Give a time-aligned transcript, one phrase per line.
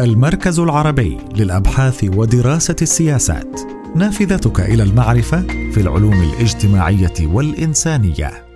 [0.00, 3.60] المركز العربي للأبحاث ودراسة السياسات.
[3.96, 8.46] نافذتك إلى المعرفة في العلوم الاجتماعية والإنسانية.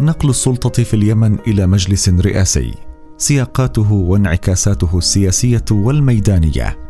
[0.00, 2.74] نقل السلطة في اليمن إلى مجلس رئاسي.
[3.16, 6.83] سياقاته وانعكاساته السياسية والميدانية.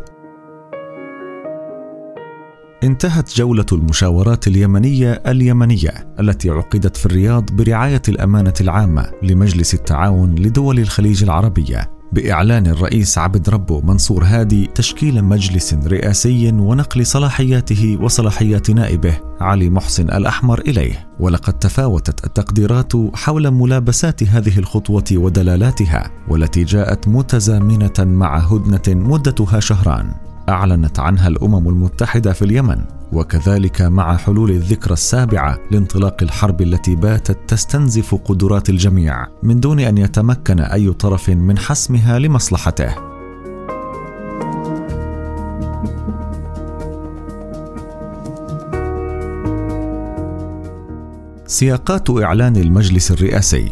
[2.84, 10.78] انتهت جولة المشاورات اليمنية اليمنية التي عقدت في الرياض برعاية الأمانة العامة لمجلس التعاون لدول
[10.78, 19.20] الخليج العربية بإعلان الرئيس عبد ربه منصور هادي تشكيل مجلس رئاسي ونقل صلاحياته وصلاحيات نائبه
[19.40, 21.08] علي محسن الأحمر إليه.
[21.20, 30.33] ولقد تفاوتت التقديرات حول ملابسات هذه الخطوة ودلالاتها والتي جاءت متزامنة مع هدنة مدتها شهران.
[30.48, 32.76] أعلنت عنها الأمم المتحدة في اليمن
[33.12, 39.98] وكذلك مع حلول الذكرى السابعة لانطلاق الحرب التي باتت تستنزف قدرات الجميع من دون أن
[39.98, 42.94] يتمكن أي طرف من حسمها لمصلحته.
[51.46, 53.70] سياقات إعلان المجلس الرئاسي.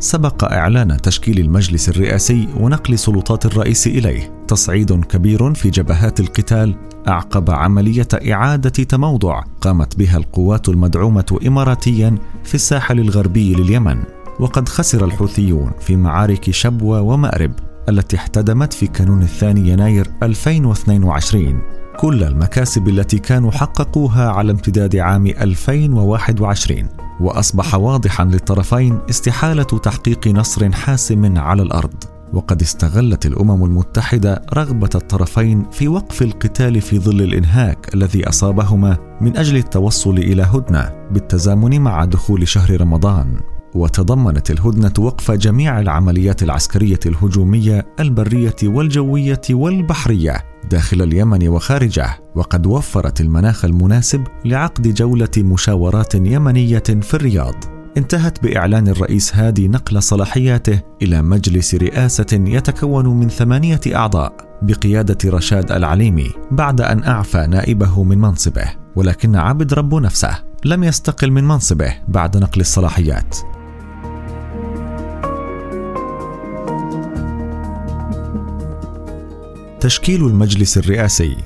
[0.00, 4.35] سبق إعلان تشكيل المجلس الرئاسي ونقل سلطات الرئيس إليه.
[4.46, 6.74] تصعيد كبير في جبهات القتال
[7.08, 14.02] أعقب عملية إعادة تموضع قامت بها القوات المدعومة اماراتيا في الساحل الغربي لليمن.
[14.40, 17.52] وقد خسر الحوثيون في معارك شبوة ومأرب
[17.88, 21.60] التي احتدمت في كانون الثاني يناير 2022
[21.98, 26.88] كل المكاسب التي كانوا حققوها على امتداد عام 2021
[27.20, 32.15] وأصبح واضحا للطرفين استحالة تحقيق نصر حاسم على الأرض.
[32.32, 39.36] وقد استغلت الأمم المتحدة رغبة الطرفين في وقف القتال في ظل الإنهاك الذي أصابهما من
[39.36, 43.40] أجل التوصل إلى هدنة بالتزامن مع دخول شهر رمضان.
[43.74, 53.20] وتضمنت الهدنة وقف جميع العمليات العسكرية الهجومية البرية والجوية والبحرية داخل اليمن وخارجه وقد وفرت
[53.20, 57.75] المناخ المناسب لعقد جولة مشاورات يمنية في الرياض.
[57.96, 65.72] انتهت بإعلان الرئيس هادي نقل صلاحياته إلى مجلس رئاسة يتكون من ثمانية أعضاء بقيادة رشاد
[65.72, 68.64] العليمي بعد أن أعفى نائبه من منصبه
[68.96, 73.36] ولكن عبد ربه نفسه لم يستقل من منصبه بعد نقل الصلاحيات.
[79.80, 81.36] تشكيل المجلس الرئاسي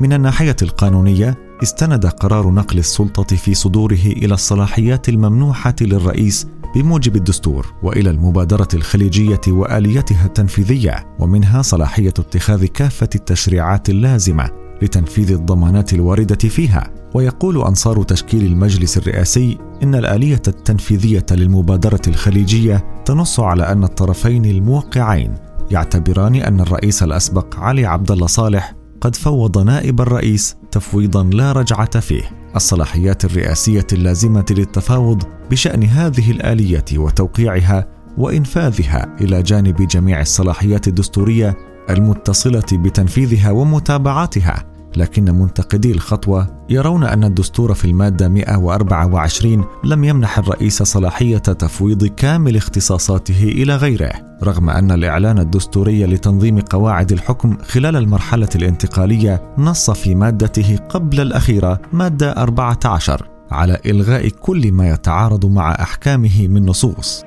[0.00, 7.74] من الناحية القانونية استند قرار نقل السلطة في صدوره إلى الصلاحيات الممنوحة للرئيس بموجب الدستور
[7.82, 14.50] وإلى المبادرة الخليجية وآليتها التنفيذية ومنها صلاحية اتخاذ كافة التشريعات اللازمة
[14.82, 16.90] لتنفيذ الضمانات الواردة فيها.
[17.14, 25.34] ويقول أنصار تشكيل المجلس الرئاسي إن الآلية التنفيذية للمبادرة الخليجية تنص على أن الطرفين الموقعين
[25.70, 32.00] يعتبران أن الرئيس الأسبق علي عبد الله صالح قد فوض نائب الرئيس تفويضا لا رجعة
[32.00, 32.22] فيه.
[32.56, 37.88] الصلاحيات الرئاسية اللازمة للتفاوض بشأن هذه الآلية وتوقيعها
[38.18, 41.56] وإنفاذها إلى جانب جميع الصلاحيات الدستورية
[41.90, 50.82] المتصلة بتنفيذها ومتابعتها لكن منتقدي الخطوة يرون أن الدستور في المادة 124 لم يمنح الرئيس
[50.82, 58.48] صلاحية تفويض كامل اختصاصاته إلى غيره، رغم أن الإعلان الدستوري لتنظيم قواعد الحكم خلال المرحلة
[58.54, 66.48] الانتقالية نص في مادته قبل الأخيرة مادة 14 على إلغاء كل ما يتعارض مع أحكامه
[66.48, 67.24] من نصوص.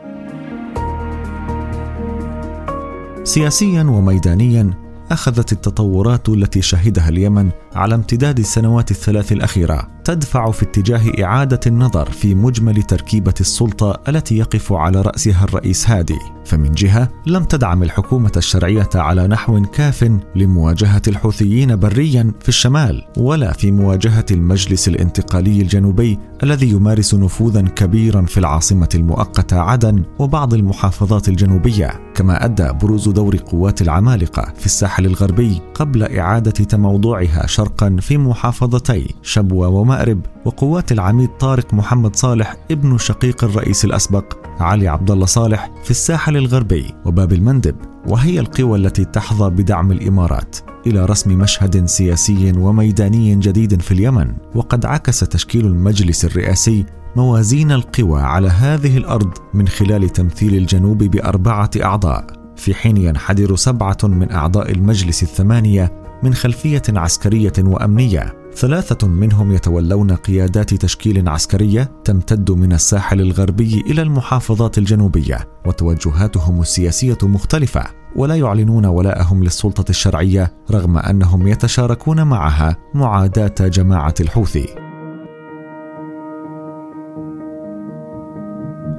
[3.23, 9.94] سياسيا وميدانيا أخذت التطورات التي شهدها اليمن على امتداد السنوات الثلاث الأخيرة.
[10.05, 16.19] تدفع في اتجاه إعادة النظر في مجمل تركيبة السلطة التي يقف على رأسها الرئيس هادي.
[16.45, 23.53] فمن جهة لم تدعم الحكومة الشرعية على نحو كاف لمواجهة الحوثيين بريا في الشمال ولا
[23.53, 31.29] في مواجهة المجلس الانتقالي الجنوبي الذي يمارس نفوذا كبيرا في العاصمة المؤقتة عدن وبعض المحافظات
[31.29, 32.11] الجنوبية.
[32.15, 39.15] كما أدى بروز دور قوات العمالقة في الساحل الغربي قبل إعادة تموضعها شرقا في محافظتي
[39.21, 45.71] شبوة ومأرب وقوات العميد طارق محمد صالح ابن شقيق الرئيس الأسبق علي عبد الله صالح
[45.83, 47.75] في الساحل الغربي وباب المندب
[48.07, 50.57] وهي القوى التي تحظى بدعم الإمارات
[50.87, 58.21] إلى رسم مشهد سياسي وميداني جديد في اليمن وقد عكس تشكيل المجلس الرئاسي موازين القوى
[58.21, 64.71] على هذه الأرض من خلال تمثيل الجنوب بأربعة أعضاء في حين ينحدر سبعة من أعضاء
[64.71, 68.44] المجلس الثمانية من خلفية عسكرية وأمنية.
[68.55, 77.17] ثلاثة منهم يتولون قيادات تشكيل عسكرية تمتد من الساحل الغربي إلى المحافظات الجنوبية وتوجهاتهم السياسية
[77.23, 77.83] مختلفة
[78.15, 84.65] ولا يعلنون ولاءهم للسلطة الشرعية رغم أنهم يتشاركون معها معاداة جماعة الحوثي.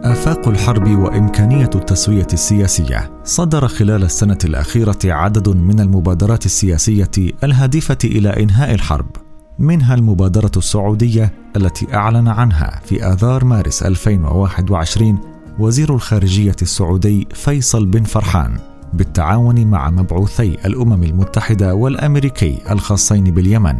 [0.04, 3.20] آفاق الحرب وإمكانية التسوية السياسية.
[3.24, 7.10] صدر خلال السنة الأخيرة عدد من المبادرات السياسية
[7.44, 9.25] الهادفة إلى إنهاء الحرب.
[9.58, 15.18] منها المبادرة السعودية التي أعلن عنها في آذار مارس 2021
[15.58, 18.58] وزير الخارجية السعودي فيصل بن فرحان
[18.92, 23.76] بالتعاون مع مبعوثي الأمم المتحدة والأمريكي الخاصين باليمن.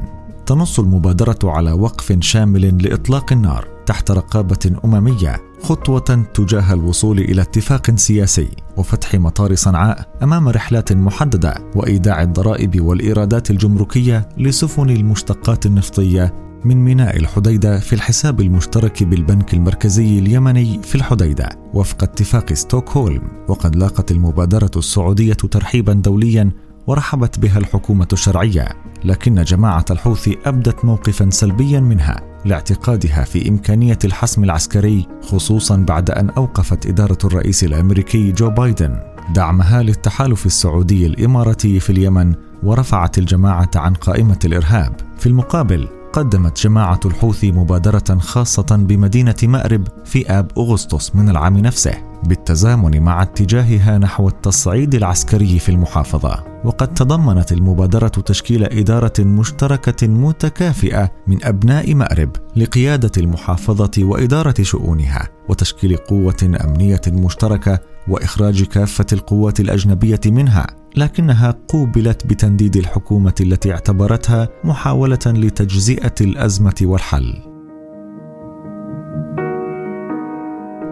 [0.47, 7.97] تنص المبادرة على وقف شامل لإطلاق النار تحت رقابة أممية خطوة تجاه الوصول إلى اتفاق
[7.97, 16.35] سياسي وفتح مطار صنعاء أمام رحلات محددة وإيداع الضرائب والإيرادات الجمركية لسفن المشتقات النفطية
[16.65, 23.23] من ميناء الحديدة في الحساب المشترك بالبنك المركزي اليمني في الحديدة وفق اتفاق ستوكهولم.
[23.49, 26.51] وقد لاقت المبادرة السعودية ترحيبا دوليا
[26.87, 28.69] ورحبت بها الحكومة الشرعية
[29.05, 32.36] لكن جماعة الحوثي أبدت موقفا سلبيا منها.
[32.47, 39.01] لاعتقادها في إمكانية الحسم العسكري خصوصا بعد أن أوقفت إدارة الرئيس الأمريكي جو بايدن.
[39.35, 44.97] دعمها للتحالف السعودي الإماراتي في اليمن ورفعت الجماعة عن قائمة الإرهاب.
[45.19, 51.95] في المقابل قدمت جماعة الحوثي مبادرة خاصة بمدينة مأرب في آب أغسطس من العام نفسه.
[52.25, 56.45] بالتزامن مع اتجاهها نحو التصعيد العسكري في المحافظة.
[56.65, 65.97] وقد تضمنت المبادرة تشكيل إدارة مشتركة متكافئة من أبناء مأرب لقيادة المحافظة وإدارة شؤونها وتشكيل
[65.97, 67.79] قوة أمنية مشتركة
[68.09, 70.67] وإخراج كافة القوات الأجنبية منها.
[70.97, 77.56] لكنها قوبلت بتنديد الحكومة التي اعتبرتها محاولة لتجزئة الأزمة والحل.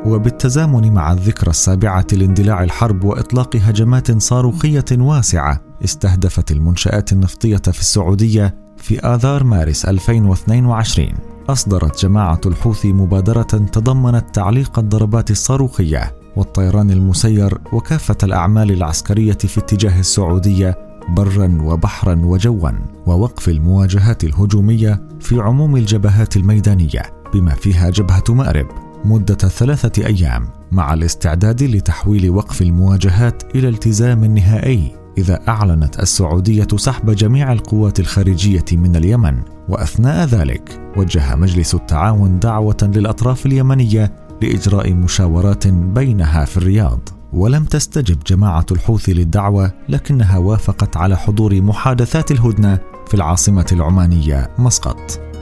[0.07, 8.55] وبالتزامن مع الذكرى السابعة لاندلاع الحرب وإطلاق هجمات صاروخية واسعة استهدفت المنشآت النفطية في السعودية
[8.77, 11.09] في آذار مارس 2022
[11.49, 20.01] أصدرت جماعة الحوثي مبادرة تضمنت تعليق الضربات الصاروخية والطيران المسير وكافة الأعمال العسكرية في اتجاه
[20.01, 20.79] السعودية
[21.09, 22.71] برا وبحرا وجوا
[23.07, 27.03] ووقف المواجهات الهجومية في عموم الجبهات الميدانية
[27.35, 28.84] بما فيها جبهة مأرب.
[29.05, 37.11] مدة ثلاثة أيام مع الاستعداد لتحويل وقف المواجهات إلى التزام نهائي إذا أعلنت السعودية سحب
[37.11, 39.43] جميع القوات الخارجية من اليمن.
[39.69, 44.13] وأثناء ذلك وجه مجلس التعاون دعوة للأطراف اليمنية
[44.43, 47.09] لإجراء مشاورات بينها في الرياض.
[47.33, 55.34] ولم تستجب جماعة الحوثي للدعوة لكنها وافقت على حضور محادثات الهدنة في العاصمة العمانية مسقط.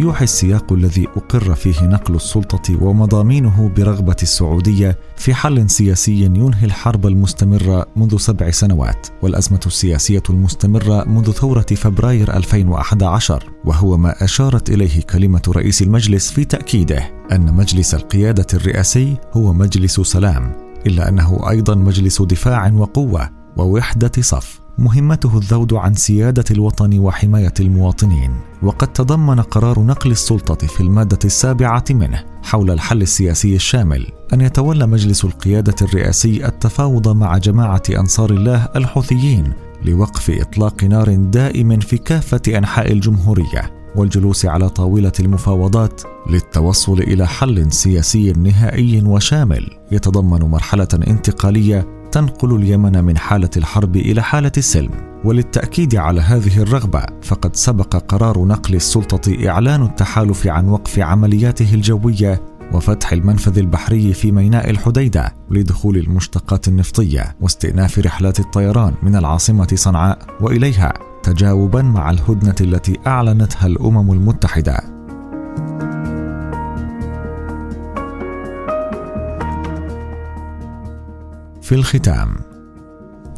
[0.00, 7.06] يوحي السياق الذي أقر فيه نقل السلطة ومضامينه برغبة السعودية في حل سياسي ينهي الحرب
[7.06, 15.02] المستمرة منذ سبع سنوات والأزمة السياسية المستمرة منذ ثورة فبراير 2011 وهو ما أشارت إليه
[15.02, 20.52] كلمة رئيس المجلس في تأكيده أن مجلس القيادة الرئاسي هو مجلس سلام
[20.86, 24.59] إلا أنه أيضا مجلس دفاع وقوة ووحدة صف.
[24.80, 28.30] مهمته الذود عن سيادة الوطن وحماية المواطنين
[28.62, 34.86] وقد تضمن قرار نقل السلطة في المادة السابعة منه حول الحل السياسي الشامل أن يتولى
[34.86, 39.52] مجلس القيادة الرئاسي التفاوض مع جماعة أنصار الله الحوثيين
[39.84, 47.72] لوقف إطلاق نار دائم في كافة أنحاء الجمهورية والجلوس على طاولة المفاوضات للتوصل إلى حل
[47.72, 55.10] سياسي نهائي وشامل يتضمن مرحلة انتقالية تنقل اليمن من حالة الحرب إلى حالة السلم.
[55.24, 62.42] وللتأكيد على هذه الرغبة فقد سبق قرار نقل السلطة إعلان التحالف عن وقف عملياته الجوية
[62.72, 70.18] وفتح المنفذ البحري في ميناء الحديدة لدخول المشتقات النفطية واستئناف رحلات الطيران من العاصمة صنعاء
[70.40, 74.80] وإليها تجاوبا مع الهدنة التي أعلنتها الأمم المتحدة.
[81.70, 82.36] في الختام.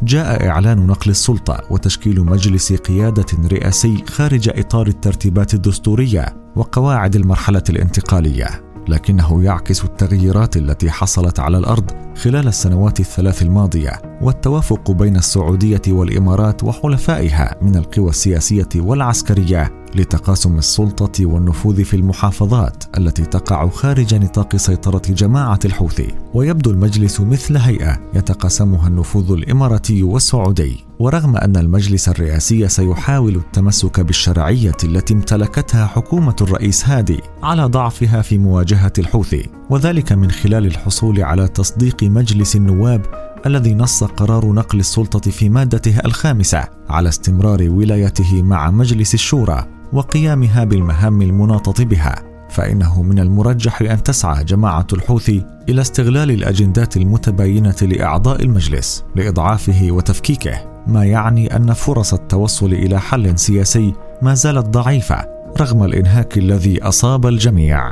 [0.03, 6.25] جاء إعلان نقل السلطة وتشكيل مجلس قيادة رئاسي خارج إطار الترتيبات الدستورية
[6.55, 8.47] وقواعد المرحلة الانتقالية
[8.87, 16.63] لكنه يعكس التغييرات التي حصلت على الأرض خلال السنوات الثلاث الماضية والتوافق بين السعودية والإمارات
[16.63, 25.01] وحلفائها من القوى السياسية والعسكرية لتقاسم السلطة والنفوذ في المحافظات التي تقع خارج نطاق سيطرة
[25.09, 26.22] جماعة الحوثي.
[26.33, 30.85] ويبدو المجلس مثل هيئة يتقاسمها النفوذ الإماراتي والسعودي.
[30.99, 38.37] ورغم أن المجلس الرئاسي سيحاول التمسك بالشرعية التي امتلكتها حكومة الرئيس هادي على ضعفها في
[38.37, 43.05] مواجهة الحوثي وذلك من خلال الحصول على تصديق مجلس النواب
[43.45, 50.63] الذي نص قرار نقل السلطة في مادته الخامسة على استمرار ولايته مع مجلس الشورى وقيامها
[50.63, 52.32] بالمهام المناطة بها.
[52.53, 60.83] فإنه من المرجح أن تسعى جماعة الحوثي إلى استغلال الأجندات المتباينة لأعضاء المجلس لإضعافه وتفكيكه
[60.87, 65.25] ما يعني أن فرص التوصل إلى حل سياسي ما زالت ضعيفة
[65.61, 67.91] رغم الإنهاك الذي أصاب الجميع.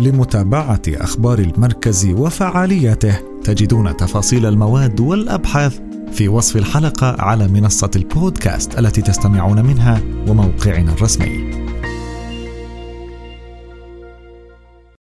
[0.00, 5.80] لمتابعة أخبار المركز وفعالياته تجدون تفاصيل المواد والأبحاث
[6.12, 11.57] في وصف الحلقة على منصة البودكاست التي تستمعون منها وموقعنا الرسمي.